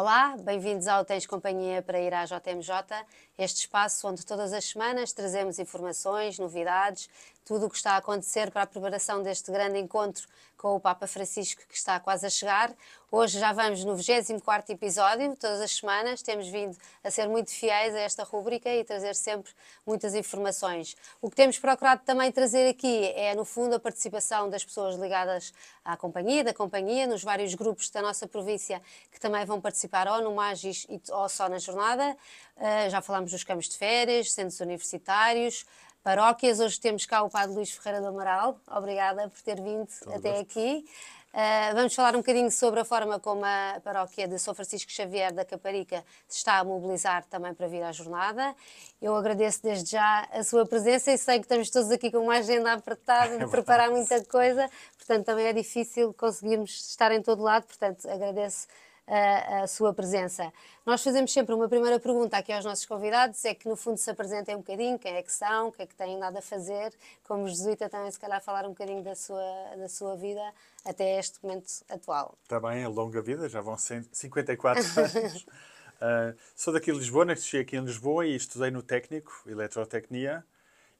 [0.00, 3.04] Olá, bem-vindos ao Tens Companhia para ir à JMJ,
[3.36, 7.10] este espaço onde todas as semanas trazemos informações, novidades,
[7.48, 11.06] tudo o que está a acontecer para a preparação deste grande encontro com o Papa
[11.06, 12.74] Francisco que está quase a chegar.
[13.10, 17.94] Hoje já vamos no 24º episódio, todas as semanas temos vindo a ser muito fiéis
[17.94, 19.50] a esta rúbrica e trazer sempre
[19.86, 20.94] muitas informações.
[21.22, 25.54] O que temos procurado também trazer aqui é, no fundo, a participação das pessoas ligadas
[25.82, 30.20] à companhia, da companhia, nos vários grupos da nossa província que também vão participar ou
[30.20, 32.14] no Magis ou só na jornada.
[32.58, 35.64] Uh, já falámos dos campos de férias, centros universitários,
[36.08, 36.58] paróquias.
[36.58, 38.58] Hoje temos cá o Padre Luís Ferreira do Amaral.
[38.66, 40.40] Obrigada por ter vindo Todo até gosto.
[40.40, 40.86] aqui.
[41.34, 45.34] Uh, vamos falar um bocadinho sobre a forma como a paróquia de São Francisco Xavier
[45.34, 48.56] da Caparica se está a mobilizar também para vir à jornada.
[49.02, 52.38] Eu agradeço desde já a sua presença e sei que estamos todos aqui com uma
[52.38, 57.42] agenda apertada de é preparar muita coisa, portanto também é difícil conseguirmos estar em todo
[57.42, 58.66] lado, portanto agradeço
[59.08, 60.52] a, a, sua presença.
[60.84, 64.10] Nós fazemos sempre uma primeira pergunta aqui aos nossos convidados, é que no fundo se
[64.10, 66.92] apresentem um bocadinho, quem é que são, o que é que têm nada a fazer,
[67.24, 70.42] como jesuíta também se calhar falar um bocadinho da sua, da sua vida
[70.84, 72.36] até este momento atual.
[72.42, 75.42] Está bem, a longa vida, já vão 54 anos.
[75.42, 80.44] uh, sou daqui de Lisboa, nasci aqui em Lisboa e estudei no técnico, eletrotecnia,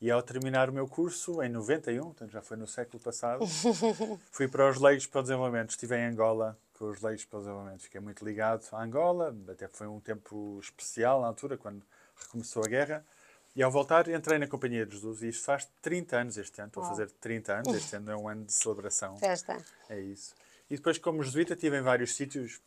[0.00, 3.45] e ao terminar o meu curso, em 91, portanto já foi no século passado,
[4.31, 5.70] fui para os Leigos para o Desenvolvimento.
[5.70, 7.83] Estive em Angola com os leis para o desenvolvimento.
[7.83, 11.83] Fiquei muito ligado à Angola, até foi um tempo especial na altura, quando
[12.17, 13.05] recomeçou a guerra.
[13.57, 16.69] E ao voltar, entrei na Companhia de Jesus e isto faz 30 anos este ano.
[16.69, 17.75] Estou a fazer 30 anos.
[17.75, 19.17] Este ano é um ano de celebração.
[19.17, 19.61] Festa.
[19.89, 20.34] É isso.
[20.71, 22.61] E depois, como jesuíta, estive em vários sítios.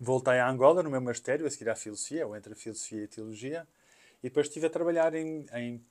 [0.00, 3.04] Voltei a Angola, no meu mastério, a seguir à filosofia, ou entre a filosofia e
[3.04, 3.68] a teologia.
[4.22, 5.84] E depois estive a trabalhar em, em,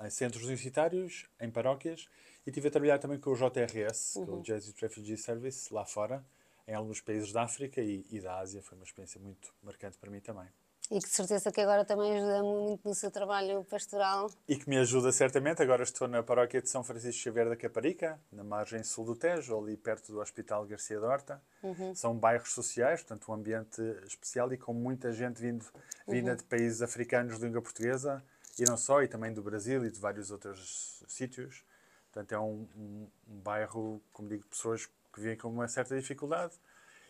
[0.00, 2.08] em centros universitários, em paróquias.
[2.46, 4.24] E estive a trabalhar também com o JRS, uhum.
[4.24, 4.44] com o uhum.
[4.44, 6.24] Jesuit Refugee Service, lá fora
[6.66, 8.62] em alguns países da África e, e, da Ásia.
[8.62, 10.48] Foi uma experiência muito marcante para mim também.
[10.90, 14.30] E que de certeza que agora também ajuda muito no seu trabalho pastoral.
[14.46, 15.62] E que me ajuda certamente.
[15.62, 19.58] Agora estou na paróquia de São Francisco Xavier da Caparica, na margem sul do Tejo,
[19.58, 21.42] ali perto do Hospital Garcia da Horta.
[21.62, 21.94] Uhum.
[21.94, 25.64] São bairros sociais, portanto um ambiente especial e com muita gente vindo,
[26.06, 26.36] vinda uhum.
[26.36, 28.22] de países africanos de língua portuguesa,
[28.58, 31.64] e não só, e também do Brasil e de vários outros sítios.
[32.12, 35.96] Portanto é um, um, um bairro, como digo, de pessoas que vêm com uma certa
[35.96, 36.54] dificuldade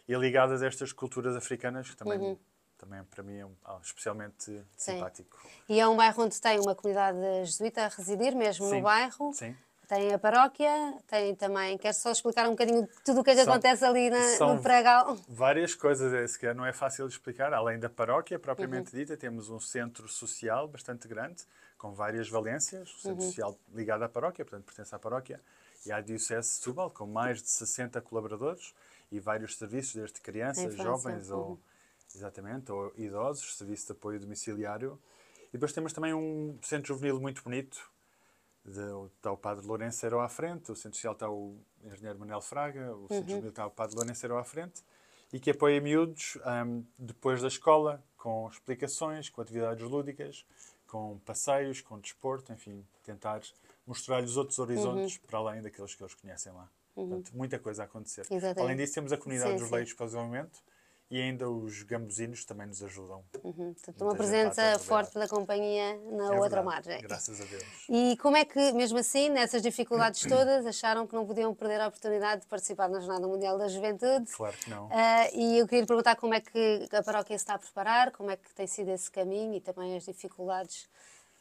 [0.06, 2.38] e ligadas a estas culturas africanas que também, uhum.
[2.76, 4.64] também para mim é um, especialmente Sim.
[4.76, 5.38] simpático.
[5.68, 8.76] E é um bairro onde tem uma comunidade jesuíta a residir mesmo Sim.
[8.76, 9.32] no bairro.
[9.32, 9.56] Sim.
[9.88, 10.70] Tem a paróquia,
[11.06, 11.76] tem também.
[11.76, 14.62] Quero só explicar um bocadinho tudo o que, é que são, acontece ali na, no
[14.62, 15.14] pregal.
[15.28, 17.52] Várias coisas, é, sequer não é fácil de explicar.
[17.52, 19.00] Além da paróquia propriamente uhum.
[19.00, 21.44] dita, temos um centro social bastante grande,
[21.76, 22.94] com várias valências.
[22.94, 23.28] O centro uhum.
[23.28, 25.38] social ligado à paróquia, portanto pertence à paróquia
[25.86, 28.74] e à Diocese de Setúbal, com mais de 60 colaboradores
[29.10, 31.38] e vários serviços, desde crianças, jovens uhum.
[31.38, 31.60] ou,
[32.14, 34.98] exatamente, ou idosos, serviço de apoio domiciliário.
[35.48, 37.90] E depois temos também um centro juvenil muito bonito,
[38.64, 38.80] de,
[39.16, 43.06] está o Padre Lourenço à frente, o centro social está o engenheiro Manuel Fraga, o
[43.08, 43.28] centro uhum.
[43.28, 44.82] juvenil está o Padre Lourenço à frente,
[45.32, 50.46] e que apoia miúdos um, depois da escola, com explicações, com atividades lúdicas,
[50.94, 53.40] com passeios, com desporto, enfim, tentar
[53.84, 55.26] mostrar-lhes outros horizontes uhum.
[55.26, 56.70] para além daqueles que eles conhecem lá.
[56.94, 57.08] Uhum.
[57.08, 58.20] Portanto, muita coisa a acontecer.
[58.30, 58.60] Exatamente.
[58.60, 60.62] Além disso, temos a comunidade sim, dos leitos para o desenvolvimento
[61.14, 63.22] e ainda os gambuzinos também nos ajudam.
[63.44, 63.72] Uhum.
[63.72, 66.64] Portanto, uma presença forte da companhia na é outra verdade.
[66.64, 67.02] margem.
[67.02, 67.62] Graças a Deus.
[67.88, 71.86] E como é que, mesmo assim, nessas dificuldades todas, acharam que não podiam perder a
[71.86, 74.28] oportunidade de participar na Jornada Mundial da Juventude?
[74.32, 74.86] Claro que não.
[74.86, 74.90] Uh,
[75.34, 78.32] e eu queria lhe perguntar como é que a paróquia se está a preparar, como
[78.32, 80.88] é que tem sido esse caminho e também as dificuldades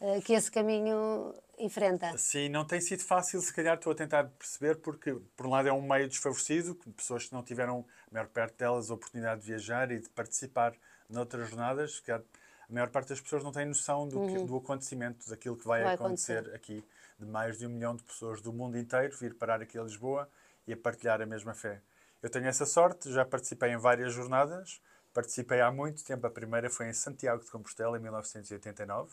[0.03, 2.15] uh, que esse caminho enfrenta.
[2.17, 5.67] Sim, não tem sido fácil, se calhar estou a tentar perceber, porque por um lado
[5.67, 9.47] é um meio desfavorecido, pessoas que não tiveram, a maior parte delas, a oportunidade de
[9.47, 10.73] viajar e de participar
[11.09, 12.21] noutras jornadas, que a
[12.69, 14.45] maior parte das pessoas não tem noção do, que, uhum.
[14.45, 16.83] do acontecimento, daquilo que vai, vai acontecer, acontecer, aqui,
[17.19, 20.27] de mais de um milhão de pessoas do mundo inteiro vir parar aqui a Lisboa
[20.67, 21.81] e a partilhar a mesma fé.
[22.21, 24.81] Eu tenho essa sorte, já participei em várias jornadas,
[25.13, 29.11] participei há muito tempo, a primeira foi em Santiago de Compostela, em 1989,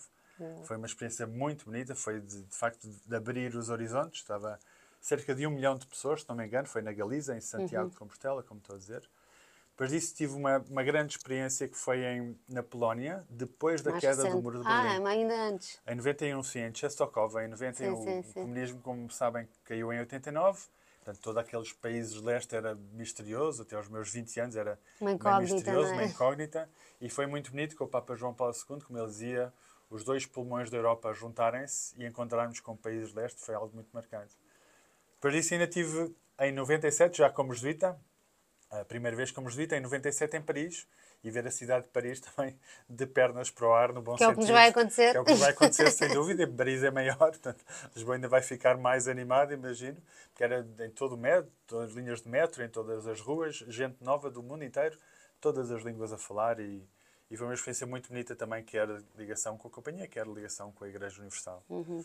[0.65, 4.21] foi uma experiência muito bonita, foi de, de facto de abrir os horizontes.
[4.21, 4.59] Estava
[5.01, 7.85] cerca de um milhão de pessoas, se não me engano, foi na Galiza, em Santiago
[7.85, 7.91] uhum.
[7.91, 9.09] de Compostela, como estou a dizer.
[9.81, 14.03] Depois disso tive uma, uma grande experiência que foi em, na Polónia, depois da Mais
[14.03, 14.37] queda recente.
[14.37, 15.07] do Muro de Berlim.
[15.07, 15.81] Ah, ainda antes.
[15.87, 17.97] Em 91, sim, em Czestochowa, em 91.
[17.97, 18.31] Sim, sim, sim.
[18.41, 20.61] O comunismo, como sabem, caiu em 89.
[21.03, 25.55] Portanto, todos aqueles países leste era misterioso, até aos meus 20 anos era uma incógnita,
[25.55, 25.93] misterioso, é?
[25.95, 26.71] uma incógnita.
[27.01, 29.51] E foi muito bonito com o Papa João Paulo II, como ele dizia,
[29.91, 33.91] os dois pulmões da Europa juntarem-se e encontrarmos com países de leste foi algo muito
[33.93, 34.35] marcante.
[35.15, 38.01] Depois disso ainda tive em 97, já como jesuíta,
[38.71, 40.87] a primeira vez como jesuíta, em 97 em Paris,
[41.23, 42.59] e ver a cidade de Paris também
[42.89, 44.37] de pernas para o ar, no bom que é sentido.
[44.37, 45.11] Que é o que nos vai acontecer.
[45.11, 46.47] Que é o que nos vai acontecer, sem dúvida.
[46.47, 47.65] Paris é maior, portanto,
[47.95, 49.99] Lisboa ainda vai ficar mais animada, imagino.
[50.35, 53.57] Que era em todo o metro, todas as linhas de metro, em todas as ruas,
[53.69, 54.99] gente nova do mundo inteiro,
[55.41, 56.89] todas as línguas a falar e,
[57.31, 60.85] e foi uma experiência muito bonita também, quer ligação com a companhia, quer ligação com
[60.85, 61.63] a Igreja Universal.
[61.69, 62.05] Uhum.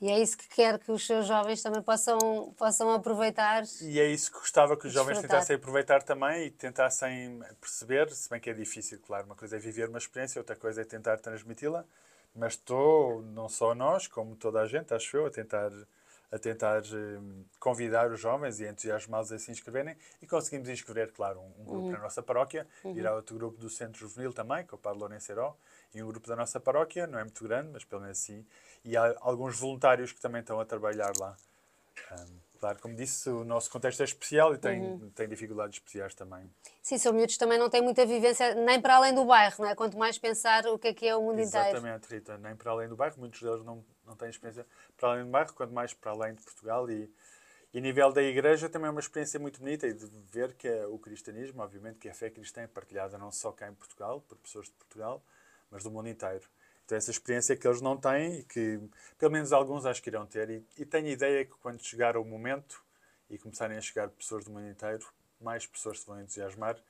[0.00, 3.62] E é isso que quer que os seus jovens também possam, possam aproveitar.
[3.80, 8.28] E é isso que gostava que os jovens tentassem aproveitar também e tentassem perceber, se
[8.28, 11.16] bem que é difícil, claro, uma coisa é viver uma experiência, outra coisa é tentar
[11.18, 11.82] transmiti-la,
[12.34, 15.70] mas estou, não só nós, como toda a gente, acho eu, a tentar,
[16.30, 21.40] a tentar um, convidar os jovens e entusiasmá-los a se inscreverem e conseguimos inscrever, claro,
[21.40, 21.92] um, um grupo uhum.
[21.92, 22.96] na nossa paróquia, uhum.
[22.96, 25.56] irá outro grupo do Centro Juvenil também, que é o Padre Lourenço Heró,
[25.94, 28.44] e um grupo da nossa paróquia, não é muito grande, mas pelo menos assim,
[28.84, 31.36] e há alguns voluntários que também estão a trabalhar lá.
[32.12, 35.10] Um, claro, como disse, o nosso contexto é especial e tem, uhum.
[35.10, 36.50] tem dificuldades especiais também.
[36.82, 39.74] Sim, são miúdos também não têm muita vivência nem para além do bairro, não é?
[39.74, 41.86] Quanto mais pensar o que é que é o mundo Exatamente, inteiro.
[41.86, 44.66] Exatamente, Rita, nem para além do bairro, muitos deles não, não têm experiência
[44.96, 47.10] para além do bairro, quanto mais para além de Portugal e,
[47.72, 50.68] e a nível da igreja também é uma experiência muito bonita e de ver que
[50.68, 54.20] é o cristianismo, obviamente, que a fé cristã é partilhada não só cá em Portugal,
[54.22, 55.22] por pessoas de Portugal,
[55.70, 56.48] mas do mundo inteiro.
[56.84, 58.80] Então, essa experiência que eles não têm e que,
[59.18, 60.48] pelo menos alguns, acho que irão ter.
[60.48, 62.82] E, e tenho a ideia que quando chegar o momento
[63.28, 65.04] e começarem a chegar pessoas do mundo inteiro,
[65.40, 66.80] mais pessoas se vão entusiasmar.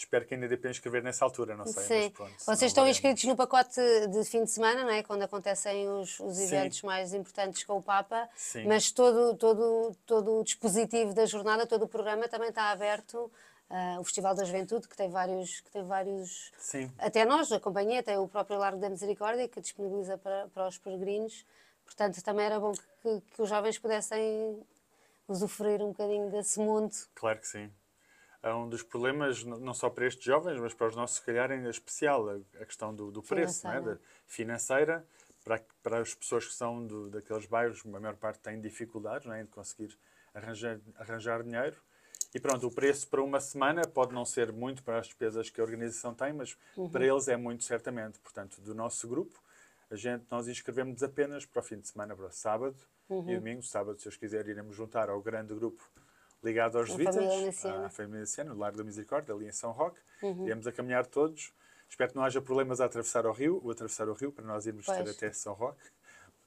[0.00, 1.82] Espero que ainda dê para inscrever nessa altura, não sei.
[1.84, 2.10] Sim.
[2.10, 5.02] Pronto, Vocês estão inscritos no pacote de fim de semana, não é?
[5.02, 8.26] Quando acontecem os, os eventos mais importantes com o Papa.
[8.34, 8.66] Sim.
[8.66, 13.30] Mas todo, todo, todo o dispositivo da jornada, todo o programa também está aberto
[13.70, 15.60] Uh, o Festival da Juventude, que tem vários.
[15.60, 16.90] Que tem vários Sim.
[16.98, 20.76] Até nós, a companhia, tem o próprio Largo da Misericórdia, que disponibiliza para, para os
[20.76, 21.46] peregrinos.
[21.84, 24.60] Portanto, também era bom que, que, que, os jovens pudessem
[25.28, 26.92] usufruir um bocadinho desse mundo.
[27.14, 27.70] Claro que sim.
[28.42, 31.50] É um dos problemas, não só para estes jovens, mas para os nossos, se calhar,
[31.50, 32.28] ainda especial,
[32.58, 33.80] a, questão do, do preço, financeira.
[33.80, 33.94] Não é?
[33.94, 35.06] Da financeira.
[35.44, 39.34] Para, para as pessoas que são do, daqueles bairros, a maior parte têm dificuldades não
[39.34, 39.42] é?
[39.42, 39.96] de conseguir
[40.34, 41.76] arranjar, arranjar dinheiro
[42.34, 45.60] e pronto, o preço para uma semana pode não ser muito para as despesas que
[45.60, 46.88] a organização tem, mas uhum.
[46.88, 48.20] para eles é muito certamente.
[48.20, 49.42] Portanto, do nosso grupo,
[49.90, 52.76] a gente, nós inscrevemos apenas para o fim de semana, para sábado
[53.08, 53.28] uhum.
[53.28, 53.62] e domingo.
[53.64, 55.82] Sábado, se os quiserem, iremos juntar ao grande grupo
[56.42, 57.16] ligado aos Vitas,
[57.64, 60.00] à família Naciana, no Lar da Misericórdia, ali em São Roque.
[60.22, 60.46] Uhum.
[60.46, 61.52] Iremos a caminhar todos.
[61.88, 64.66] Espero que não haja problemas a atravessar o rio, ou atravessar o rio, para nós
[64.66, 65.82] irmos ter até São Roque.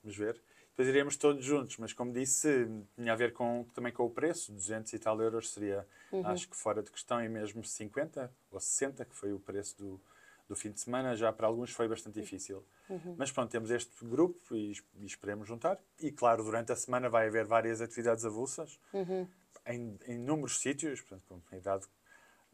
[0.03, 0.41] Vamos ver.
[0.69, 4.51] Depois iríamos todos juntos, mas como disse, tinha a ver com, também com o preço,
[4.51, 6.25] 200 e tal euros seria, uhum.
[6.25, 10.01] acho que fora de questão, e mesmo 50 ou 60, que foi o preço do,
[10.49, 12.63] do fim de semana, já para alguns foi bastante difícil.
[12.89, 13.15] Uhum.
[13.17, 15.79] Mas pronto, temos este grupo e, e, esperemos juntar.
[15.99, 19.27] E claro, durante a semana vai haver várias atividades avulsas, uhum.
[19.67, 21.85] Em, em inúmeros sítios, portanto, a idade,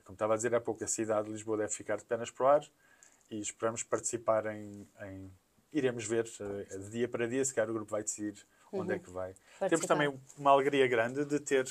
[0.04, 2.46] como estava a dizer há pouco, a cidade de Lisboa deve ficar de pernas para
[2.46, 2.66] o ar
[3.30, 5.32] e esperamos participar em, em
[5.72, 8.82] iremos ver uh, de dia para dia, se calhar o grupo vai decidir uhum.
[8.82, 9.34] onde é que vai.
[9.60, 9.70] Participar.
[9.70, 11.68] Temos também uma alegria grande de ter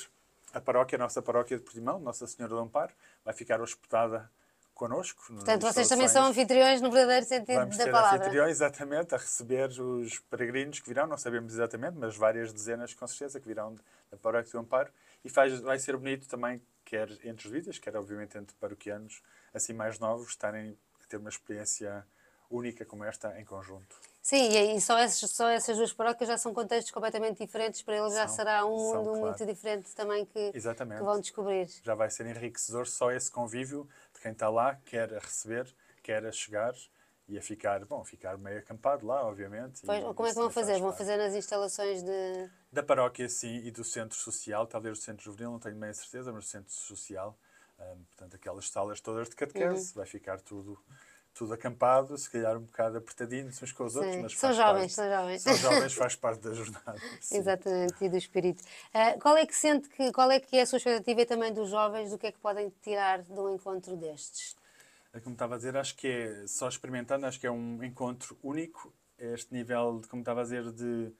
[0.53, 2.91] a paróquia, a nossa paróquia de Portimão, Nossa Senhora do Amparo,
[3.23, 4.29] vai ficar hospedada
[4.73, 5.21] connosco.
[5.27, 8.21] Portanto, vocês também são anfitriões no verdadeiro sentido Vamos da palavra.
[8.21, 13.05] anfitriões, exatamente, a receber os peregrinos que virão, não sabemos exatamente, mas várias dezenas com
[13.05, 13.75] certeza que virão
[14.09, 14.89] da paróquia do Amparo.
[15.23, 19.21] E faz, vai ser bonito também, quer entre os vídeos, quer obviamente entre paroquianos,
[19.53, 22.05] assim mais novos, estarem a ter uma experiência
[22.49, 23.99] única como esta em conjunto.
[24.21, 28.13] Sim, e só essas, só essas duas paróquias já são contextos completamente diferentes, para eles
[28.13, 29.19] já são, será um mundo claro.
[29.21, 31.67] muito diferente também que, que, vão descobrir.
[31.83, 35.73] Já vai ser enriquecedor só esse convívio de quem está lá, quer a receber,
[36.03, 36.73] quer a chegar
[37.29, 39.81] e a ficar, bom, ficar meio acampado lá, obviamente.
[39.85, 40.79] Pois, como é que vão fazer?
[40.79, 42.49] Vão fazer nas instalações de...
[42.71, 46.33] Da paróquia, sim, e do centro social, talvez o centro juvenil, não tenho meia certeza,
[46.33, 47.37] mas o centro social,
[47.79, 49.95] um, portanto, aquelas salas todas de catequese, uhum.
[49.95, 50.77] vai ficar tudo
[51.31, 53.99] tudo acampado, se calhar um bocado apertadinhos uns com os Sim.
[53.99, 55.41] outros, mas são jovens, parte, são jovens.
[55.41, 56.99] São jovens, faz parte da jornada.
[57.21, 57.37] Sim.
[57.37, 58.61] Exatamente, e do espírito.
[58.93, 61.69] Uh, qual é que sente que, qual é que é a sua expectativa também dos
[61.69, 64.58] jovens, do que é que podem tirar de um encontro destes?
[65.11, 68.37] É como estava a dizer, acho que é, só experimentando, acho que é um encontro
[68.43, 71.11] único, este nível, de, como estava a dizer, de,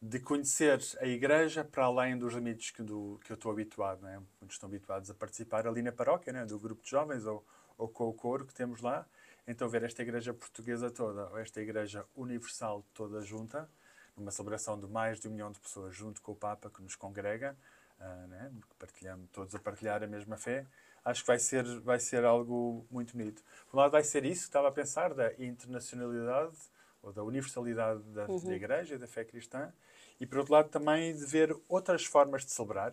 [0.00, 4.18] de conhecer a igreja para além dos limites que, do, que eu estou habituado, é?
[4.40, 6.46] Muitos estão habituados a participar ali na paróquia, é?
[6.46, 7.44] do grupo de jovens ou,
[7.76, 9.06] ou com o coro que temos lá,
[9.46, 13.68] então, ver esta igreja portuguesa toda, ou esta igreja universal toda junta,
[14.16, 16.96] numa celebração de mais de um milhão de pessoas, junto com o Papa que nos
[16.96, 17.56] congrega,
[18.00, 18.52] uh, né?
[18.78, 20.66] partilhamos todos a partilhar a mesma fé,
[21.04, 23.42] acho que vai ser, vai ser algo muito bonito.
[23.70, 26.56] Por um lado, vai ser isso que estava a pensar, da internacionalidade
[27.02, 28.44] ou da universalidade da, uhum.
[28.44, 29.72] da Igreja e da fé cristã,
[30.18, 32.92] e por outro lado, também de ver outras formas de celebrar,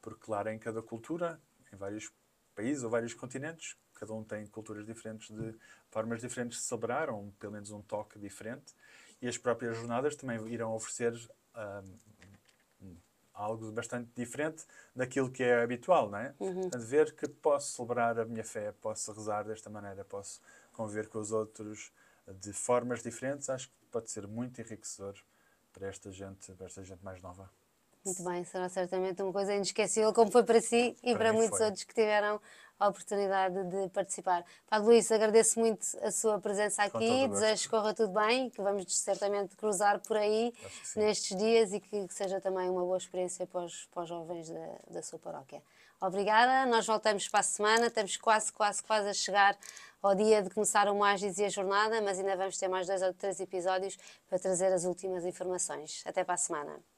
[0.00, 1.40] porque, claro, em cada cultura,
[1.72, 2.10] em vários
[2.54, 5.54] países ou vários continentes, cada um tem culturas diferentes, de
[5.90, 8.74] formas diferentes de celebrar, ou um, pelo menos um toque diferente.
[9.20, 11.14] E as próprias jornadas também irão oferecer
[11.56, 11.98] um,
[13.34, 14.64] algo bastante diferente
[14.94, 16.34] daquilo que é habitual, não é?
[16.38, 16.70] Uhum.
[16.72, 20.40] A ver que posso celebrar a minha fé, posso rezar desta maneira, posso
[20.72, 21.92] conviver com os outros
[22.40, 25.14] de formas diferentes, acho que pode ser muito enriquecedor
[25.72, 27.50] para esta gente, para esta gente mais nova.
[28.04, 31.56] Muito bem, será certamente uma coisa inesquecível, como foi para si e para, para muitos
[31.56, 31.66] foi.
[31.66, 32.40] outros que tiveram
[32.78, 34.44] a oportunidade de participar.
[34.68, 38.96] Padre Luís, agradeço muito a sua presença aqui, desejo que corra tudo bem, que vamos
[38.96, 40.52] certamente cruzar por aí
[40.96, 44.78] nestes dias e que seja também uma boa experiência para os, para os jovens da,
[44.90, 45.62] da sua paróquia.
[46.00, 49.56] Obrigada, nós voltamos para a semana, estamos quase, quase, quase a chegar
[50.02, 53.00] ao dia de começar o Magis e a jornada, mas ainda vamos ter mais dois
[53.00, 53.96] ou três episódios
[54.28, 56.02] para trazer as últimas informações.
[56.04, 56.93] Até para a semana.